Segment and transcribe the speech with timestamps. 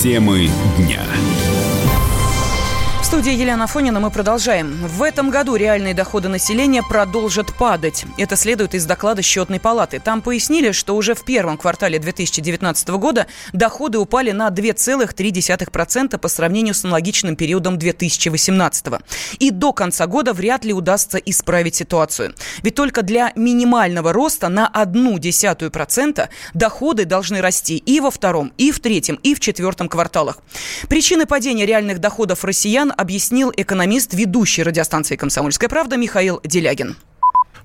[0.00, 1.04] Темы дня
[3.10, 4.86] студии Елена Фонина мы продолжаем.
[4.86, 8.04] В этом году реальные доходы населения продолжат падать.
[8.16, 9.98] Это следует из доклада Счетной палаты.
[9.98, 16.72] Там пояснили, что уже в первом квартале 2019 года доходы упали на 2,3% по сравнению
[16.72, 18.86] с аналогичным периодом 2018.
[19.40, 22.32] И до конца года вряд ли удастся исправить ситуацию.
[22.62, 28.78] Ведь только для минимального роста на 0,1% доходы должны расти и во втором, и в
[28.78, 30.38] третьем, и в четвертом кварталах.
[30.88, 36.96] Причины падения реальных доходов россиян объяснил экономист, ведущий радиостанции «Комсомольская правда» Михаил Делягин.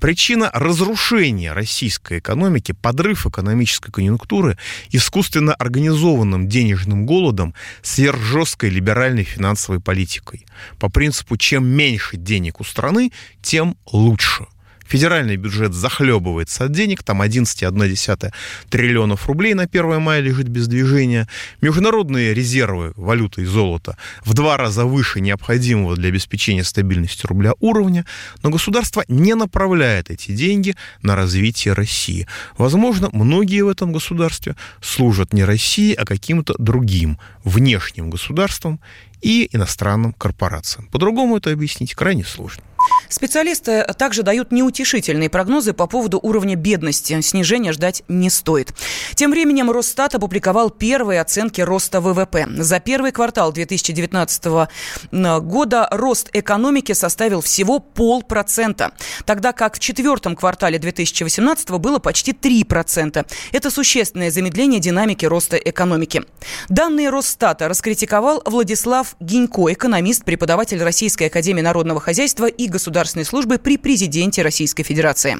[0.00, 4.58] Причина разрушения российской экономики, подрыв экономической конъюнктуры
[4.90, 10.46] искусственно организованным денежным голодом, сверхжесткой либеральной финансовой политикой.
[10.80, 14.46] По принципу, чем меньше денег у страны, тем лучше–
[14.90, 18.32] Федеральный бюджет захлебывается от денег, там 11,1
[18.68, 21.28] триллионов рублей на 1 мая лежит без движения.
[21.60, 28.04] Международные резервы валюты и золота в два раза выше необходимого для обеспечения стабильности рубля уровня,
[28.42, 32.26] но государство не направляет эти деньги на развитие России.
[32.58, 38.80] Возможно, многие в этом государстве служат не России, а каким-то другим внешним государствам
[39.20, 40.88] и иностранным корпорациям.
[40.88, 42.62] По-другому это объяснить крайне сложно.
[43.08, 47.20] Специалисты также дают неутешительные прогнозы по поводу уровня бедности.
[47.20, 48.72] Снижения ждать не стоит.
[49.14, 52.46] Тем временем Росстат опубликовал первые оценки роста ВВП.
[52.58, 54.68] За первый квартал 2019
[55.12, 58.92] года рост экономики составил всего полпроцента,
[59.26, 63.26] тогда как в четвертом квартале 2018 было почти 3%.
[63.52, 66.22] Это существенное замедление динамики роста экономики.
[66.68, 73.76] Данные Росстата раскритиковал Владислав Гинько, экономист, преподаватель Российской Академии Народного Хозяйства и государственной службы при
[73.76, 75.38] президенте Российской Федерации.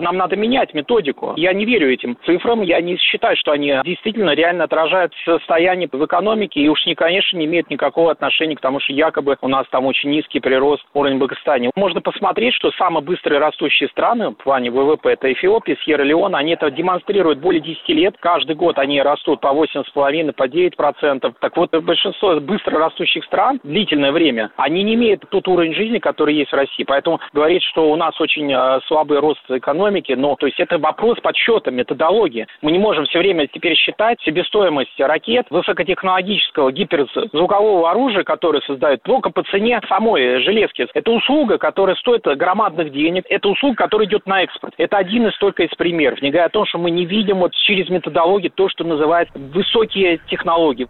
[0.00, 1.34] Нам надо менять методику.
[1.36, 2.62] Я не верю этим цифрам.
[2.62, 6.60] Я не считаю, что они действительно реально отражают состояние в экономике.
[6.60, 9.86] И уж, не, конечно, не имеют никакого отношения к тому, что якобы у нас там
[9.86, 11.70] очень низкий прирост уровень благосостояния.
[11.76, 16.34] Можно посмотреть, что самые быстрые растущие страны в плане ВВП это Эфиопия, Сьерра-Леон.
[16.34, 18.16] Они это демонстрируют более 10 лет.
[18.20, 21.34] Каждый год они растут по 8,5, по 9%.
[21.40, 26.34] Так вот, большинство быстро растущих стран длительное время, они не имеют тот уровень жизни, который
[26.34, 26.84] есть в России.
[26.84, 30.78] Поэтому говорить, что у нас очень э, слабый рост экономики, экономики, но то есть это
[30.78, 32.46] вопрос подсчета, методологии.
[32.62, 39.30] Мы не можем все время теперь считать себестоимость ракет, высокотехнологического гиперзвукового оружия, которое создают, только
[39.30, 40.86] по цене самой железки.
[40.94, 44.74] Это услуга, которая стоит громадных денег, это услуга, которая идет на экспорт.
[44.78, 47.52] Это один из только из примеров, не говоря о том, что мы не видим вот
[47.54, 50.86] через методологию то, что называют высокие технологии.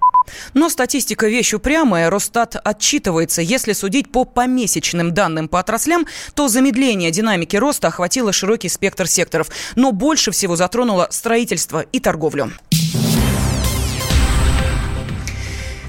[0.55, 2.11] Но статистика вещь упрямая.
[2.11, 3.43] Росстат отчитывается.
[3.43, 9.07] Если судить по помесячным данным по отраслям, то замедление динамики роста охватило широкий спектр спектр
[9.07, 12.51] секторов, но больше всего затронуло строительство и торговлю.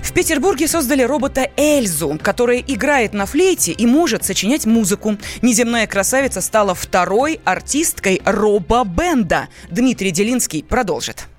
[0.03, 5.16] В Петербурге создали робота Эльзу, которая играет на флейте и может сочинять музыку.
[5.41, 9.47] Неземная красавица стала второй артисткой робо-бенда.
[9.69, 11.31] Дмитрий Делинский продолжит.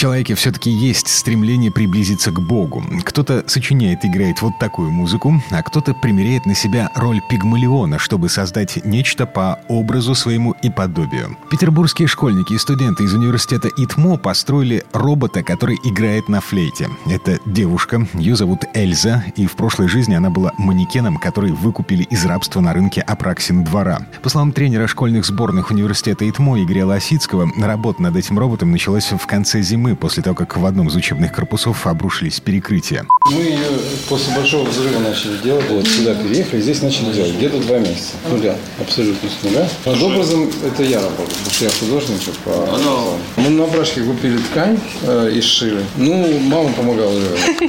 [0.00, 2.82] Человеке все-таки есть стремление приблизиться к Богу.
[3.04, 8.82] Кто-то сочиняет, играет вот такую музыку, а кто-то примеряет на себя роль пигмалиона, чтобы создать
[8.86, 11.36] нечто по образу своему и подобию.
[11.50, 16.88] Петербургские школьники и студенты из университета ИТМО построили робота, который играет на флейте.
[17.04, 22.24] Это девушка, ее зовут Эльза, и в прошлой жизни она была манекеном, который выкупили из
[22.24, 24.06] рабства на рынке Апраксин двора.
[24.22, 29.26] По словам тренера школьных сборных университета ИТМО Игоря Лосицкого, работа над этим роботом началась в
[29.26, 33.06] конце зимы зимы, после того, как в одном из учебных корпусов обрушились перекрытия.
[33.30, 33.66] Мы ее
[34.08, 38.14] после большого взрыва начали делать, вот сюда переехали, здесь начали делать, где-то два месяца.
[38.30, 39.68] Нуля, абсолютно с нуля.
[39.84, 43.18] Над образом это я работал, потому что я художник по образу.
[43.36, 45.84] Мы на брашке купили ткань э, и сшили.
[45.96, 47.12] Ну, мама помогала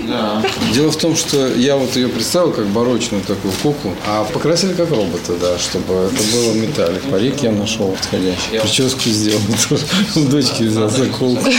[0.08, 0.44] Да.
[0.74, 4.90] Дело в том, что я вот ее представил как барочную такую куклу, а покрасили как
[4.90, 7.02] робота, да, чтобы это было металлик.
[7.04, 8.60] Парик я нашел подходящий.
[8.62, 9.42] Прическу сделал.
[10.30, 11.50] Дочке взял заколку.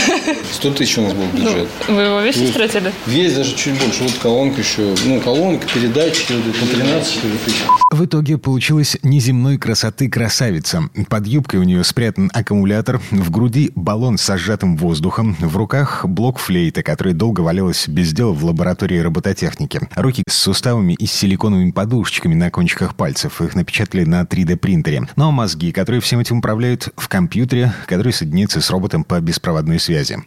[0.53, 1.67] 100 тысяч у нас был бюджет.
[1.87, 2.93] Ну, вы его весь ну, истратили?
[3.05, 4.03] Весь, даже чуть больше.
[4.03, 4.95] Вот колонка еще.
[5.05, 7.55] Ну, колонка, передатчики, вот, по 13 тысяч.
[7.91, 10.89] В итоге получилась неземной красоты красавица.
[11.09, 16.39] Под юбкой у нее спрятан аккумулятор, в груди баллон с сжатым воздухом, в руках блок
[16.39, 19.81] флейта, который долго валялась без дела в лаборатории робототехники.
[19.95, 23.41] Руки с суставами и с силиконовыми подушечками на кончиках пальцев.
[23.41, 25.07] Их напечатали на 3D-принтере.
[25.15, 29.79] Ну а мозги, которые всем этим управляют в компьютере, который соединяется с роботом по беспроводной
[29.79, 30.17] связи.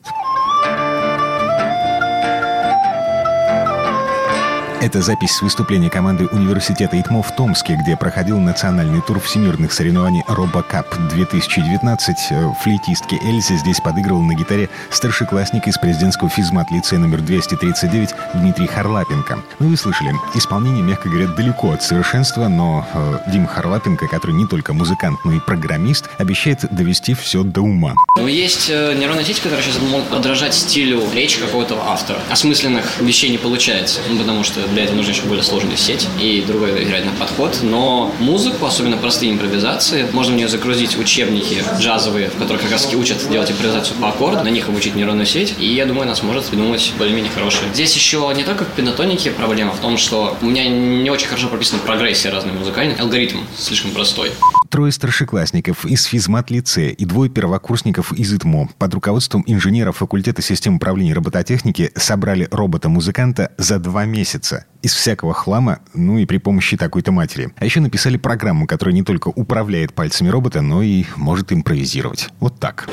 [4.83, 10.23] Это запись с выступления команды университета ИТМО в Томске, где проходил национальный тур всемирных соревнований
[10.29, 12.55] «Робокап 2019».
[12.63, 19.39] Флейтистки Эльзе здесь подыгрывал на гитаре старшеклассник из президентского физмат-лицея номер 239 Дмитрий Харлапенко.
[19.61, 24.47] Ну, вы слышали, исполнение, мягко говоря, далеко от совершенства, но э, Дим Харлапенко, который не
[24.47, 27.95] только музыкант, но и программист, обещает довести все до ума.
[28.17, 32.19] Ну, есть э, нейронные сети, которые сейчас могут подражать стилю речи какого-то автора.
[32.31, 36.45] Осмысленных вещей не получается, ну, потому что для этого нужна еще более сложная сеть и
[36.47, 37.61] другой игрательный подход.
[37.63, 42.87] Но музыку, особенно простые импровизации, можно в нее загрузить учебники джазовые, в которых как раз
[42.93, 46.45] учат делать импровизацию по аккорду, на них обучить нейронную сеть, и я думаю, она сможет
[46.45, 47.73] придумать более-менее хорошие.
[47.73, 51.49] Здесь еще не только в пентатонике проблема в том, что у меня не очень хорошо
[51.49, 54.31] прописана прогрессия разной музыкальной, алгоритм слишком простой.
[54.71, 61.15] Трое старшеклассников из физмат-лицея и двое первокурсников из ИТМО под руководством инженера факультета систем управления
[61.15, 67.51] робототехники собрали робота-музыканта за два месяца из всякого хлама, ну и при помощи такой-то матери.
[67.57, 72.29] А еще написали программу, которая не только управляет пальцами робота, но и может импровизировать.
[72.41, 72.89] Вот так.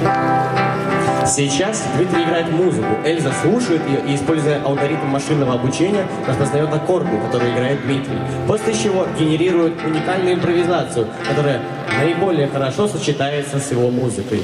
[1.25, 2.85] Сейчас Дмитрий играет музыку.
[3.05, 8.17] Эльза слушает ее и, используя алгоритм машинного обучения, распознает аккорды, которые играет Дмитрий.
[8.47, 11.61] После чего генерирует уникальную импровизацию, которая
[11.97, 14.41] наиболее хорошо сочетается с его музыкой.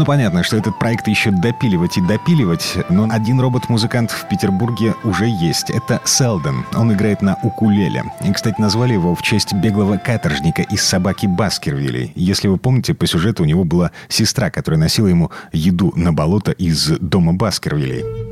[0.00, 5.26] Ну, понятно, что этот проект еще допиливать и допиливать, но один робот-музыкант в Петербурге уже
[5.26, 5.68] есть.
[5.68, 6.64] Это Селден.
[6.74, 8.04] Он играет на укулеле.
[8.24, 12.12] И, кстати, назвали его в честь беглого каторжника из собаки Баскервилей.
[12.14, 16.52] Если вы помните, по сюжету у него была сестра, которая носила ему еду на болото
[16.52, 18.29] из дома Баскервилей.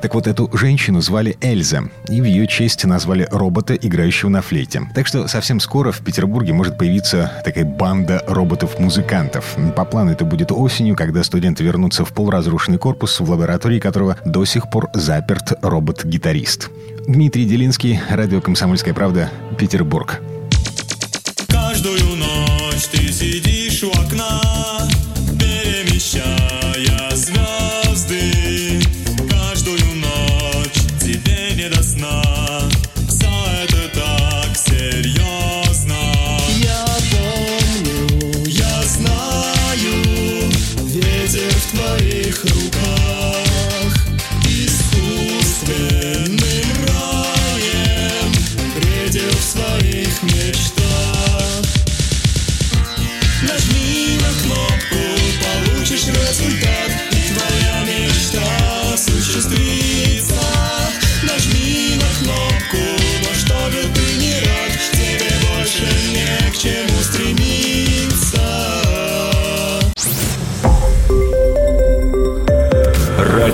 [0.00, 4.82] Так вот, эту женщину звали Эльза, и в ее честь назвали робота, играющего на флейте.
[4.94, 9.56] Так что совсем скоро в Петербурге может появиться такая банда роботов-музыкантов.
[9.76, 14.44] По плану это будет осенью, когда студенты вернутся в полуразрушенный корпус, в лаборатории которого до
[14.44, 16.70] сих пор заперт робот-гитарист.
[17.06, 20.20] Дмитрий Делинский, радио «Комсомольская правда», Петербург.